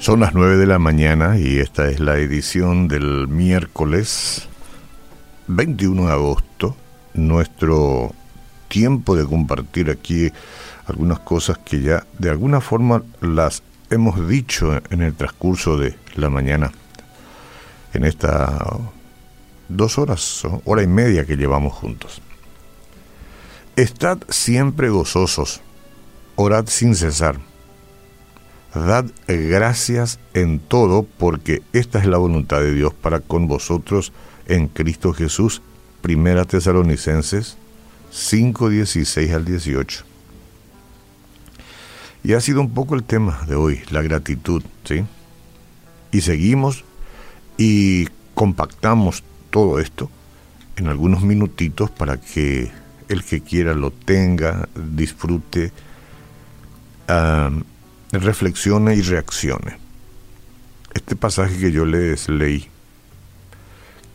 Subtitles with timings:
[0.00, 4.48] Son las 9 de la mañana y esta es la edición del miércoles
[5.46, 6.74] 21 de agosto,
[7.12, 8.14] nuestro
[8.68, 10.32] tiempo de compartir aquí
[10.86, 16.30] algunas cosas que ya de alguna forma las hemos dicho en el transcurso de la
[16.30, 16.72] mañana,
[17.92, 18.58] en estas
[19.68, 22.22] dos horas, hora y media que llevamos juntos.
[23.76, 25.60] Estad siempre gozosos,
[26.36, 27.49] orad sin cesar
[28.74, 34.12] Dad gracias en todo, porque esta es la voluntad de Dios para con vosotros
[34.46, 35.60] en Cristo Jesús.
[36.02, 37.56] Primera Tesalonicenses
[38.10, 40.04] 5, 16 al 18.
[42.22, 45.04] Y ha sido un poco el tema de hoy, la gratitud, ¿sí?
[46.12, 46.84] Y seguimos
[47.56, 50.10] y compactamos todo esto
[50.76, 52.70] en algunos minutitos para que
[53.08, 55.72] el que quiera lo tenga, disfrute.
[57.08, 57.50] Ah,
[58.12, 59.78] reflexione y reaccione.
[60.94, 62.68] Este pasaje que yo les leí,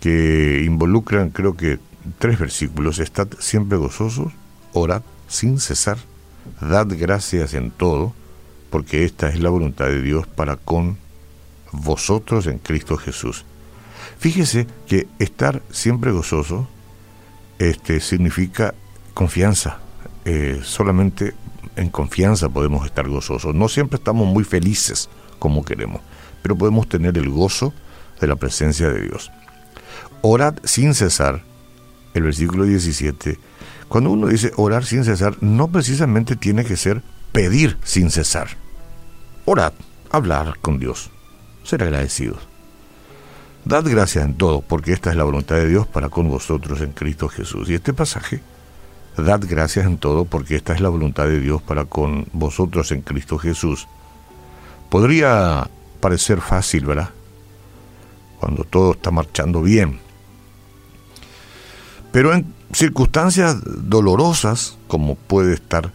[0.00, 1.78] que involucran creo que
[2.18, 4.32] tres versículos, estad siempre gozosos,
[4.72, 5.98] orad sin cesar,
[6.60, 8.12] dad gracias en todo,
[8.70, 10.98] porque esta es la voluntad de Dios para con
[11.72, 13.44] vosotros en Cristo Jesús.
[14.18, 16.68] Fíjese que estar siempre gozoso
[17.58, 18.74] este, significa
[19.14, 19.78] confianza.
[20.24, 21.34] Eh, solamente
[21.76, 23.54] en confianza podemos estar gozosos.
[23.54, 25.08] No siempre estamos muy felices
[25.38, 26.00] como queremos,
[26.42, 27.72] pero podemos tener el gozo
[28.20, 29.30] de la presencia de Dios.
[30.22, 31.42] Orad sin cesar,
[32.14, 33.38] el versículo 17,
[33.88, 38.48] cuando uno dice orar sin cesar, no precisamente tiene que ser pedir sin cesar.
[39.44, 39.72] Orad,
[40.10, 41.10] hablar con Dios,
[41.62, 42.38] ser agradecidos.
[43.64, 46.92] Dad gracias en todo, porque esta es la voluntad de Dios para con vosotros en
[46.92, 47.70] Cristo Jesús.
[47.70, 48.40] Y este pasaje
[49.16, 53.02] Dad gracias en todo porque esta es la voluntad de Dios para con vosotros en
[53.02, 53.86] Cristo Jesús.
[54.90, 55.68] Podría
[56.00, 57.10] parecer fácil, ¿verdad?
[58.40, 60.00] Cuando todo está marchando bien.
[62.12, 65.92] Pero en circunstancias dolorosas, como puede estar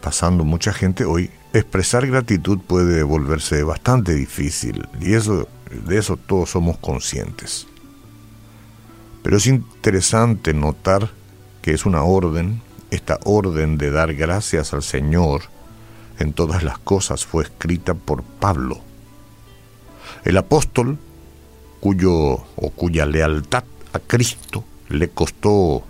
[0.00, 6.50] pasando mucha gente hoy, expresar gratitud puede volverse bastante difícil y eso de eso todos
[6.50, 7.66] somos conscientes.
[9.22, 11.10] Pero es interesante notar
[11.66, 12.62] que es una orden,
[12.92, 15.42] esta orden de dar gracias al Señor
[16.20, 18.78] en todas las cosas fue escrita por Pablo.
[20.24, 20.96] El apóstol,
[21.80, 25.82] cuyo o cuya lealtad a Cristo le costó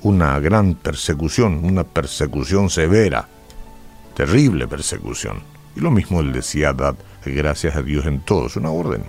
[0.00, 3.28] una gran persecución, una persecución severa,
[4.14, 5.42] terrible persecución.
[5.76, 6.94] Y lo mismo él decía, dad
[7.26, 9.04] gracias a Dios en todo, es una orden.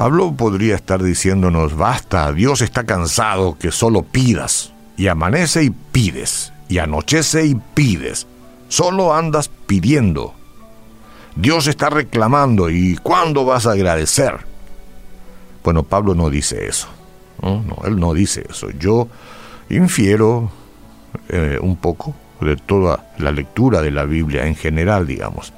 [0.00, 6.54] Pablo podría estar diciéndonos, basta, Dios está cansado que solo pidas, y amanece y pides,
[6.70, 8.26] y anochece y pides,
[8.68, 10.32] solo andas pidiendo.
[11.36, 14.38] Dios está reclamando, ¿y cuándo vas a agradecer?
[15.62, 16.88] Bueno, Pablo no dice eso,
[17.42, 18.70] no, él no dice eso.
[18.70, 19.06] Yo
[19.68, 20.50] infiero
[21.28, 25.52] eh, un poco de toda la lectura de la Biblia en general, digamos.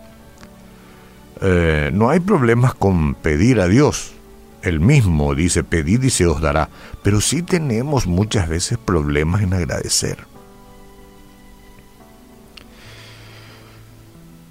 [1.41, 4.15] Eh, no hay problemas con pedir a Dios,
[4.63, 6.69] el mismo dice, pedid y se os dará,
[7.03, 10.19] pero sí tenemos muchas veces problemas en agradecer.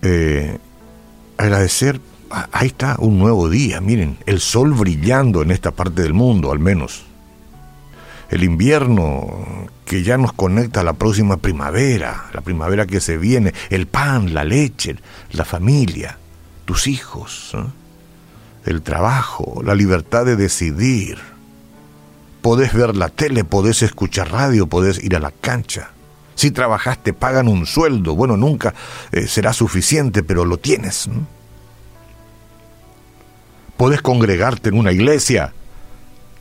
[0.02, 0.58] Eh,
[1.38, 2.02] agradecer,
[2.52, 6.60] ahí está un nuevo día, miren, el sol brillando en esta parte del mundo al
[6.60, 7.06] menos.
[8.30, 13.54] El invierno que ya nos conecta a la próxima primavera, la primavera que se viene,
[13.70, 14.96] el pan, la leche,
[15.34, 16.18] la familia,
[16.66, 17.54] tus hijos.
[18.66, 21.18] El trabajo, la libertad de decidir.
[22.42, 25.92] Podés ver la tele, podés escuchar radio, podés ir a la cancha.
[26.36, 28.16] Si trabajaste, pagan un sueldo.
[28.16, 28.74] Bueno, nunca
[29.12, 31.10] eh, será suficiente, pero lo tienes.
[33.78, 35.54] Podés congregarte en una iglesia,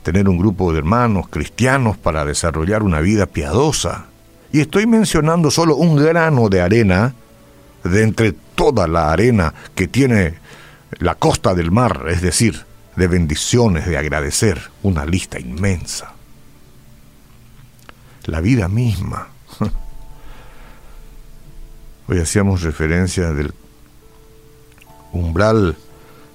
[0.02, 4.06] tener un grupo de hermanos cristianos para desarrollar una vida piadosa.
[4.52, 7.14] Y estoy mencionando solo un grano de arena
[7.84, 10.34] de entre toda la arena que tiene
[10.98, 12.64] la costa del mar, es decir,
[12.96, 16.14] de bendiciones, de agradecer, una lista inmensa.
[18.24, 19.28] La vida misma.
[22.08, 23.54] Hoy hacíamos referencia del
[25.12, 25.76] umbral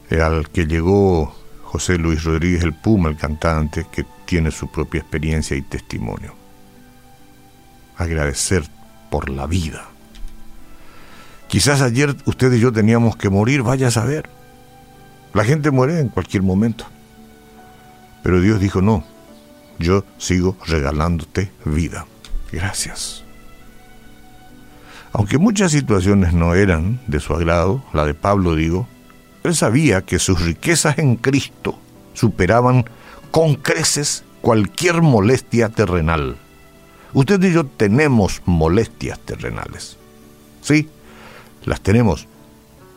[0.10, 5.58] al que llegó José Luis Rodríguez el Puma, el cantante, que tiene su propia experiencia
[5.58, 6.34] y testimonio.
[7.98, 8.64] Agradecer
[9.10, 9.86] por la vida.
[11.48, 14.30] Quizás ayer usted y yo teníamos que morir, vaya a saber.
[15.36, 16.86] La gente muere en cualquier momento.
[18.24, 19.04] Pero Dios dijo, no,
[19.78, 22.06] yo sigo regalándote vida.
[22.54, 23.26] Gracias.
[25.12, 28.88] Aunque muchas situaciones no eran de su agrado, la de Pablo digo,
[29.44, 31.78] él sabía que sus riquezas en Cristo
[32.14, 32.86] superaban
[33.30, 36.38] con creces cualquier molestia terrenal.
[37.12, 39.98] Usted y yo tenemos molestias terrenales.
[40.62, 40.88] Sí,
[41.66, 42.26] las tenemos,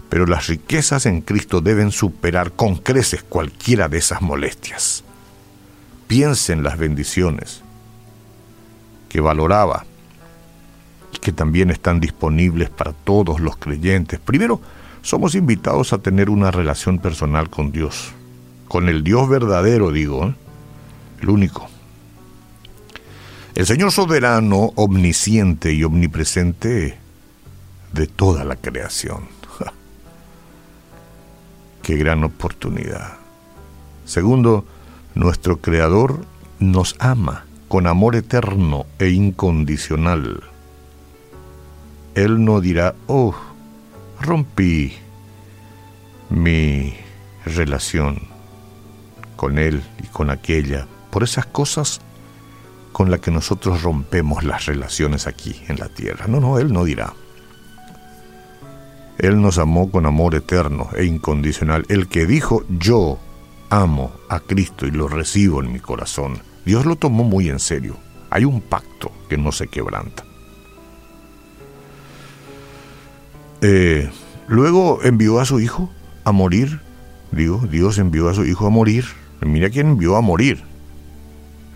[0.08, 5.04] pero las riquezas en Cristo deben superar con creces cualquiera de esas molestias.
[6.06, 7.62] Piense en las bendiciones
[9.08, 9.84] que valoraba
[11.12, 14.18] y que también están disponibles para todos los creyentes.
[14.18, 14.60] Primero,
[15.02, 18.12] somos invitados a tener una relación personal con Dios,
[18.66, 20.34] con el Dios verdadero, digo, ¿eh?
[21.20, 21.68] el único.
[23.54, 26.98] El Señor soberano, omnisciente y omnipresente
[27.92, 29.37] de toda la creación.
[31.88, 33.14] Qué gran oportunidad.
[34.04, 34.66] Segundo,
[35.14, 36.20] nuestro Creador
[36.58, 40.42] nos ama con amor eterno e incondicional.
[42.14, 43.34] Él no dirá, oh,
[44.20, 44.96] rompí
[46.28, 46.92] mi
[47.46, 48.18] relación
[49.36, 52.02] con Él y con aquella, por esas cosas
[52.92, 56.26] con las que nosotros rompemos las relaciones aquí en la tierra.
[56.26, 57.14] No, no, Él no dirá.
[59.18, 61.84] Él nos amó con amor eterno e incondicional.
[61.88, 63.18] El que dijo, yo
[63.68, 66.38] amo a Cristo y lo recibo en mi corazón.
[66.64, 67.96] Dios lo tomó muy en serio.
[68.30, 70.24] Hay un pacto que no se quebranta.
[73.60, 74.08] Eh,
[74.46, 75.90] luego envió a su hijo
[76.24, 76.80] a morir.
[77.32, 79.04] Digo, Dios envió a su hijo a morir.
[79.40, 80.62] Mira quién envió a morir.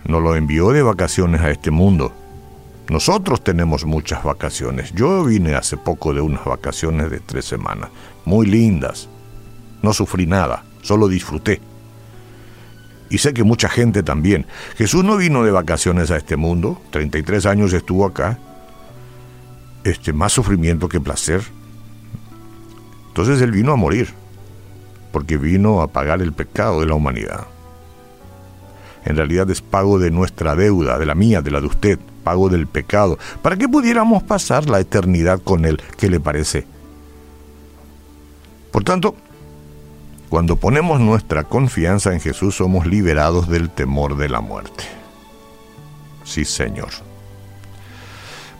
[0.06, 2.12] No lo envió de vacaciones a este mundo.
[2.93, 4.93] Nosotros tenemos muchas vacaciones.
[4.93, 7.89] Yo vine hace poco de unas vacaciones de tres semanas,
[8.27, 9.09] muy lindas.
[9.81, 11.62] No sufrí nada, solo disfruté.
[13.09, 14.44] Y sé que mucha gente también.
[14.77, 18.39] Jesús no vino de vacaciones a este mundo, 33 años estuvo acá.
[19.85, 21.41] Este, más sufrimiento que placer.
[23.09, 24.11] Entonces Él vino a morir,
[25.12, 27.47] porque vino a pagar el pecado de la humanidad.
[29.05, 32.49] En realidad es pago de nuestra deuda, de la mía, de la de usted, pago
[32.49, 35.81] del pecado, para que pudiéramos pasar la eternidad con Él.
[35.99, 36.67] ¿Qué le parece?
[38.71, 39.15] Por tanto,
[40.29, 44.85] cuando ponemos nuestra confianza en Jesús somos liberados del temor de la muerte.
[46.25, 46.89] Sí, Señor.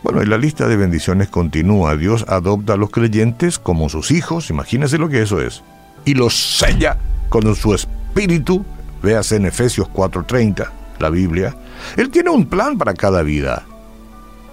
[0.03, 1.95] Bueno, y la lista de bendiciones continúa.
[1.95, 5.63] Dios adopta a los creyentes como sus hijos, imagínense lo que eso es,
[6.03, 6.97] y los sella
[7.29, 8.65] con su espíritu,
[9.03, 11.55] véase en Efesios 4:30, la Biblia.
[11.97, 13.63] Él tiene un plan para cada vida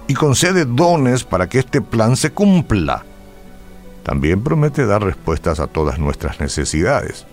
[0.07, 3.03] y concede dones para que este plan se cumpla.
[4.03, 7.25] También promete dar respuestas a todas nuestras necesidades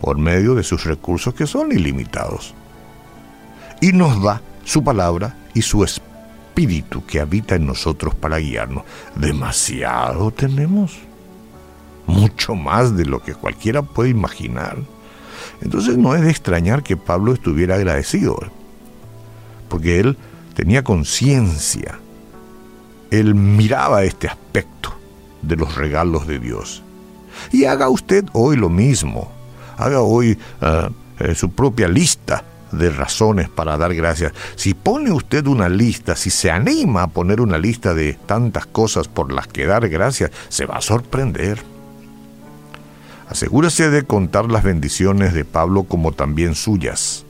[0.00, 2.54] por medio de sus recursos que son ilimitados.
[3.80, 8.84] Y nos da su palabra y su espíritu que habita en nosotros para guiarnos.
[9.16, 10.98] Demasiado tenemos.
[12.06, 14.76] Mucho más de lo que cualquiera puede imaginar.
[15.60, 18.38] Entonces no es de extrañar que Pablo estuviera agradecido,
[19.68, 20.16] porque él
[20.54, 21.98] tenía conciencia,
[23.10, 24.94] él miraba este aspecto
[25.42, 26.82] de los regalos de Dios.
[27.52, 29.30] Y haga usted hoy lo mismo,
[29.76, 34.32] haga hoy ah, eh, su propia lista de razones para dar gracias.
[34.56, 39.08] Si pone usted una lista, si se anima a poner una lista de tantas cosas
[39.08, 41.73] por las que dar gracias, se va a sorprender.
[43.34, 47.24] Asegúrese de contar las bendiciones de Pablo como también suyas.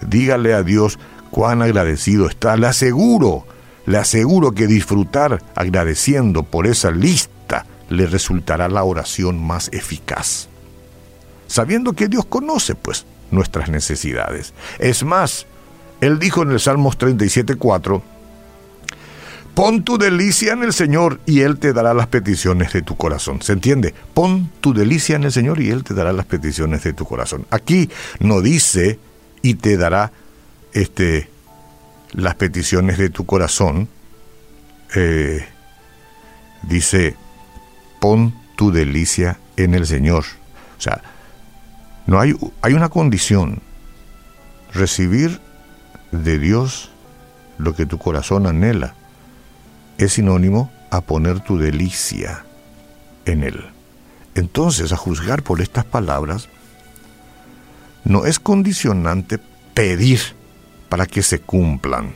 [0.00, 0.98] Dígale a Dios
[1.30, 2.56] cuán agradecido está.
[2.56, 3.44] Le aseguro,
[3.84, 10.48] le aseguro que disfrutar agradeciendo por esa lista le resultará la oración más eficaz.
[11.48, 14.54] Sabiendo que Dios conoce, pues, nuestras necesidades.
[14.78, 15.44] Es más,
[16.00, 18.00] Él dijo en el Salmos 37.4,
[19.54, 23.42] Pon tu delicia en el Señor y Él te dará las peticiones de tu corazón.
[23.42, 23.94] ¿Se entiende?
[24.14, 27.46] Pon tu delicia en el Señor y Él te dará las peticiones de tu corazón.
[27.50, 28.98] Aquí no dice
[29.42, 30.10] y te dará
[30.72, 31.28] este,
[32.12, 33.88] las peticiones de tu corazón.
[34.94, 35.46] Eh,
[36.62, 37.16] dice,
[38.00, 40.24] pon tu delicia en el Señor.
[40.78, 41.02] O sea,
[42.06, 43.60] no hay, hay una condición,
[44.72, 45.40] recibir
[46.10, 46.90] de Dios
[47.58, 48.94] lo que tu corazón anhela.
[49.98, 52.44] Es sinónimo a poner tu delicia
[53.24, 53.64] en Él.
[54.34, 56.48] Entonces, a juzgar por estas palabras,
[58.04, 59.38] no es condicionante
[59.74, 60.20] pedir
[60.88, 62.14] para que se cumplan.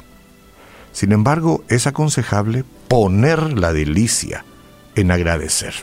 [0.92, 4.45] Sin embargo, es aconsejable poner la delicia
[4.95, 5.75] en agradecer.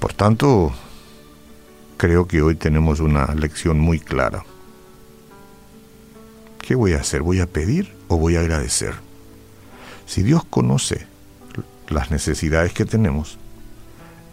[0.00, 0.72] Por tanto,
[1.96, 4.44] creo que hoy tenemos una lección muy clara.
[6.60, 7.22] ¿Qué voy a hacer?
[7.22, 8.94] ¿Voy a pedir voy a agradecer?
[10.06, 11.06] Si Dios conoce
[11.88, 13.38] las necesidades que tenemos,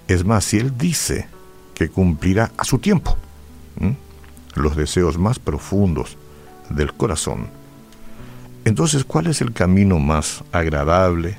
[0.07, 1.27] es más, si Él dice
[1.75, 3.17] que cumplirá a su tiempo
[4.55, 6.17] los deseos más profundos
[6.69, 7.47] del corazón,
[8.63, 11.37] entonces, ¿cuál es el camino más agradable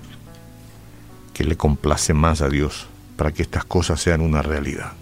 [1.35, 4.93] que le complace más a Dios para que estas cosas sean una realidad?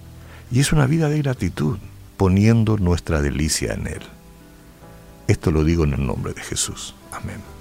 [0.52, 1.78] Y es una vida de gratitud,
[2.16, 4.02] poniendo nuestra delicia en Él.
[5.28, 6.94] Esto lo digo en el nombre de Jesús.
[7.10, 7.59] Amén.